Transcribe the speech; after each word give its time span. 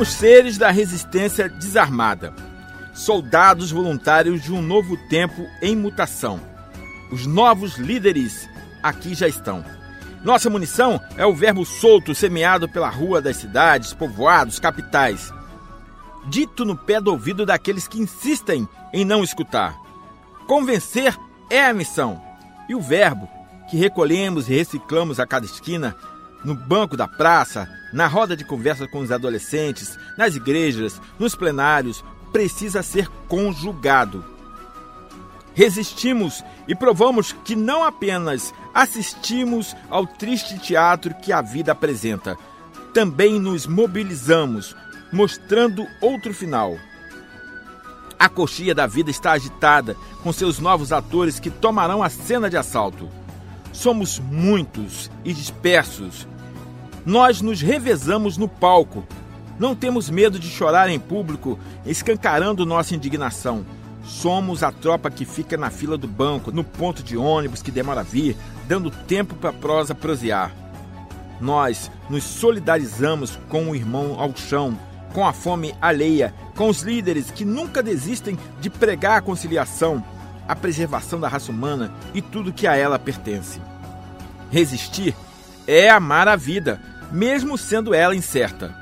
Somos 0.00 0.14
seres 0.14 0.56
da 0.56 0.70
resistência 0.70 1.46
desarmada, 1.46 2.32
soldados 2.94 3.70
voluntários 3.70 4.42
de 4.42 4.50
um 4.50 4.62
novo 4.62 4.96
tempo 5.10 5.46
em 5.60 5.76
mutação. 5.76 6.40
Os 7.12 7.26
novos 7.26 7.76
líderes 7.76 8.48
aqui 8.82 9.14
já 9.14 9.28
estão. 9.28 9.62
Nossa 10.24 10.48
munição 10.48 10.98
é 11.18 11.26
o 11.26 11.34
verbo 11.34 11.66
solto 11.66 12.14
semeado 12.14 12.66
pela 12.66 12.88
rua 12.88 13.20
das 13.20 13.36
cidades, 13.36 13.92
povoados, 13.92 14.58
capitais. 14.58 15.30
Dito 16.30 16.64
no 16.64 16.78
pé 16.78 16.98
do 16.98 17.10
ouvido 17.10 17.44
daqueles 17.44 17.86
que 17.86 18.00
insistem 18.00 18.66
em 18.94 19.04
não 19.04 19.22
escutar. 19.22 19.76
Convencer 20.46 21.14
é 21.50 21.66
a 21.66 21.74
missão. 21.74 22.18
E 22.70 22.74
o 22.74 22.80
verbo 22.80 23.28
que 23.68 23.76
recolhemos 23.76 24.48
e 24.48 24.54
reciclamos 24.54 25.20
a 25.20 25.26
cada 25.26 25.44
esquina, 25.44 25.94
no 26.44 26.54
banco 26.54 26.96
da 26.96 27.06
praça, 27.06 27.68
na 27.92 28.06
roda 28.06 28.36
de 28.36 28.44
conversa 28.44 28.86
com 28.86 29.00
os 29.00 29.10
adolescentes, 29.10 29.98
nas 30.16 30.34
igrejas, 30.34 31.00
nos 31.18 31.34
plenários, 31.34 32.04
precisa 32.32 32.82
ser 32.82 33.08
conjugado. 33.28 34.24
Resistimos 35.54 36.44
e 36.68 36.74
provamos 36.74 37.32
que 37.32 37.56
não 37.56 37.84
apenas 37.84 38.54
assistimos 38.72 39.74
ao 39.90 40.06
triste 40.06 40.58
teatro 40.58 41.14
que 41.14 41.32
a 41.32 41.42
vida 41.42 41.72
apresenta, 41.72 42.36
também 42.94 43.38
nos 43.38 43.66
mobilizamos, 43.66 44.76
mostrando 45.12 45.86
outro 46.00 46.32
final. 46.32 46.76
A 48.18 48.28
coxia 48.28 48.74
da 48.74 48.86
vida 48.86 49.10
está 49.10 49.32
agitada 49.32 49.96
com 50.22 50.32
seus 50.32 50.58
novos 50.58 50.92
atores 50.92 51.40
que 51.40 51.50
tomarão 51.50 52.02
a 52.02 52.10
cena 52.10 52.50
de 52.50 52.56
assalto. 52.56 53.08
Somos 53.72 54.18
muitos 54.18 55.10
e 55.24 55.32
dispersos. 55.32 56.26
Nós 57.04 57.40
nos 57.40 57.60
revezamos 57.60 58.36
no 58.36 58.48
palco. 58.48 59.04
Não 59.58 59.74
temos 59.74 60.10
medo 60.10 60.38
de 60.38 60.48
chorar 60.48 60.88
em 60.88 60.98
público, 60.98 61.58
escancarando 61.84 62.66
nossa 62.66 62.94
indignação. 62.94 63.64
Somos 64.02 64.62
a 64.62 64.72
tropa 64.72 65.10
que 65.10 65.24
fica 65.24 65.56
na 65.56 65.70
fila 65.70 65.96
do 65.96 66.08
banco, 66.08 66.50
no 66.50 66.64
ponto 66.64 67.02
de 67.02 67.16
ônibus 67.16 67.62
que 67.62 67.70
demora 67.70 68.00
a 68.00 68.04
vir, 68.04 68.36
dando 68.66 68.90
tempo 68.90 69.34
para 69.34 69.50
a 69.50 69.52
prosa 69.52 69.94
prosear. 69.94 70.52
Nós 71.40 71.90
nos 72.08 72.24
solidarizamos 72.24 73.38
com 73.48 73.70
o 73.70 73.76
irmão 73.76 74.16
ao 74.18 74.34
chão, 74.36 74.76
com 75.14 75.26
a 75.26 75.32
fome 75.32 75.74
alheia, 75.80 76.34
com 76.54 76.68
os 76.68 76.82
líderes 76.82 77.30
que 77.30 77.44
nunca 77.44 77.82
desistem 77.82 78.38
de 78.60 78.68
pregar 78.68 79.18
a 79.18 79.22
conciliação, 79.22 80.04
a 80.50 80.56
preservação 80.56 81.20
da 81.20 81.28
raça 81.28 81.52
humana 81.52 81.92
e 82.12 82.20
tudo 82.20 82.52
que 82.52 82.66
a 82.66 82.74
ela 82.74 82.98
pertence. 82.98 83.62
Resistir 84.50 85.14
é 85.64 85.88
amar 85.88 86.26
a 86.26 86.34
vida, 86.34 86.80
mesmo 87.12 87.56
sendo 87.56 87.94
ela 87.94 88.16
incerta. 88.16 88.74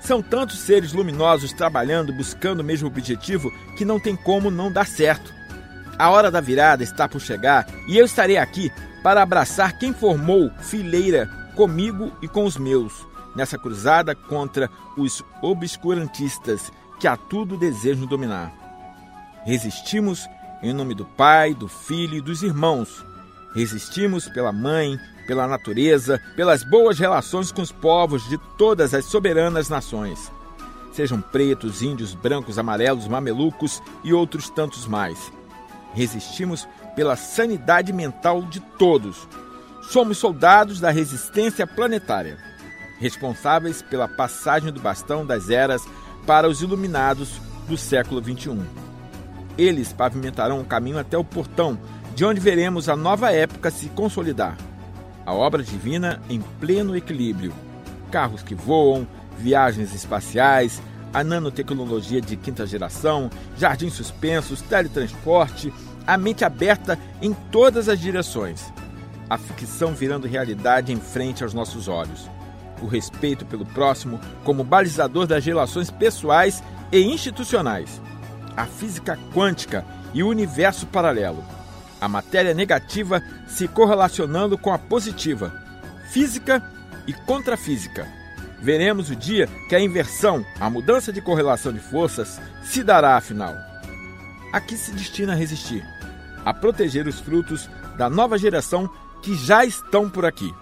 São 0.00 0.20
tantos 0.20 0.58
seres 0.58 0.92
luminosos 0.92 1.52
trabalhando, 1.52 2.12
buscando 2.12 2.60
o 2.60 2.64
mesmo 2.64 2.88
objetivo, 2.88 3.52
que 3.76 3.84
não 3.84 4.00
tem 4.00 4.16
como 4.16 4.50
não 4.50 4.72
dar 4.72 4.88
certo. 4.88 5.32
A 5.96 6.10
hora 6.10 6.32
da 6.32 6.40
virada 6.40 6.82
está 6.82 7.08
por 7.08 7.20
chegar 7.20 7.64
e 7.86 7.96
eu 7.96 8.04
estarei 8.04 8.36
aqui 8.36 8.68
para 9.00 9.22
abraçar 9.22 9.78
quem 9.78 9.92
formou 9.92 10.50
fileira 10.58 11.30
comigo 11.54 12.10
e 12.20 12.26
com 12.26 12.44
os 12.44 12.56
meus, 12.56 13.06
nessa 13.36 13.56
cruzada 13.56 14.16
contra 14.16 14.68
os 14.96 15.22
obscurantistas 15.42 16.72
que 16.98 17.06
a 17.06 17.16
tudo 17.16 17.56
desejam 17.56 18.04
dominar. 18.04 18.52
Resistimos 19.44 20.28
em 20.62 20.72
nome 20.72 20.94
do 20.94 21.04
Pai, 21.04 21.54
do 21.54 21.68
Filho 21.68 22.16
e 22.16 22.20
dos 22.20 22.42
irmãos. 22.42 23.04
Resistimos 23.54 24.28
pela 24.28 24.52
mãe, 24.52 24.98
pela 25.26 25.46
natureza, 25.46 26.20
pelas 26.36 26.62
boas 26.62 26.98
relações 26.98 27.52
com 27.52 27.62
os 27.62 27.72
povos 27.72 28.28
de 28.28 28.38
todas 28.56 28.94
as 28.94 29.04
soberanas 29.04 29.68
nações. 29.68 30.30
Sejam 30.92 31.20
pretos, 31.20 31.82
índios, 31.82 32.14
brancos, 32.14 32.58
amarelos, 32.58 33.06
mamelucos 33.06 33.82
e 34.02 34.12
outros 34.12 34.50
tantos 34.50 34.86
mais. 34.86 35.32
Resistimos 35.94 36.66
pela 36.96 37.14
sanidade 37.14 37.92
mental 37.92 38.42
de 38.42 38.60
todos. 38.60 39.28
Somos 39.82 40.18
soldados 40.18 40.80
da 40.80 40.90
resistência 40.90 41.66
planetária, 41.66 42.36
responsáveis 42.98 43.80
pela 43.80 44.08
passagem 44.08 44.72
do 44.72 44.80
bastão 44.80 45.24
das 45.24 45.48
eras 45.48 45.86
para 46.26 46.48
os 46.48 46.60
iluminados 46.60 47.40
do 47.68 47.76
século 47.76 48.22
XXI. 48.22 48.87
Eles 49.58 49.92
pavimentarão 49.92 50.60
o 50.60 50.64
caminho 50.64 51.00
até 51.00 51.18
o 51.18 51.24
portão, 51.24 51.76
de 52.14 52.24
onde 52.24 52.38
veremos 52.38 52.88
a 52.88 52.94
nova 52.94 53.32
época 53.32 53.72
se 53.72 53.88
consolidar. 53.88 54.56
A 55.26 55.34
obra 55.34 55.64
divina 55.64 56.22
em 56.30 56.40
pleno 56.60 56.96
equilíbrio. 56.96 57.52
Carros 58.08 58.40
que 58.40 58.54
voam, 58.54 59.06
viagens 59.36 59.92
espaciais, 59.92 60.80
a 61.12 61.24
nanotecnologia 61.24 62.20
de 62.20 62.36
quinta 62.36 62.64
geração, 62.66 63.28
jardins 63.56 63.94
suspensos, 63.94 64.62
teletransporte, 64.62 65.74
a 66.06 66.16
mente 66.16 66.44
aberta 66.44 66.96
em 67.20 67.34
todas 67.50 67.88
as 67.88 67.98
direções. 67.98 68.72
A 69.28 69.36
ficção 69.36 69.92
virando 69.92 70.28
realidade 70.28 70.92
em 70.92 71.00
frente 71.00 71.42
aos 71.42 71.52
nossos 71.52 71.88
olhos. 71.88 72.30
O 72.80 72.86
respeito 72.86 73.44
pelo 73.44 73.66
próximo 73.66 74.20
como 74.44 74.62
balizador 74.62 75.26
das 75.26 75.44
relações 75.44 75.90
pessoais 75.90 76.62
e 76.92 77.00
institucionais 77.00 78.00
a 78.58 78.66
física 78.66 79.16
quântica 79.32 79.84
e 80.12 80.20
o 80.20 80.28
universo 80.28 80.84
paralelo. 80.88 81.44
A 82.00 82.08
matéria 82.08 82.52
negativa 82.52 83.22
se 83.46 83.68
correlacionando 83.68 84.58
com 84.58 84.72
a 84.72 84.78
positiva, 84.78 85.52
física 86.10 86.60
e 87.06 87.12
contrafísica. 87.12 88.06
Veremos 88.60 89.10
o 89.10 89.16
dia 89.16 89.46
que 89.68 89.76
a 89.76 89.80
inversão, 89.80 90.44
a 90.58 90.68
mudança 90.68 91.12
de 91.12 91.20
correlação 91.20 91.72
de 91.72 91.78
forças, 91.78 92.40
se 92.64 92.82
dará 92.82 93.16
afinal. 93.16 93.54
Aqui 94.52 94.76
se 94.76 94.90
destina 94.90 95.34
a 95.34 95.36
resistir, 95.36 95.84
a 96.44 96.52
proteger 96.52 97.06
os 97.06 97.20
frutos 97.20 97.70
da 97.96 98.10
nova 98.10 98.36
geração 98.36 98.90
que 99.22 99.36
já 99.36 99.64
estão 99.64 100.10
por 100.10 100.24
aqui. 100.24 100.52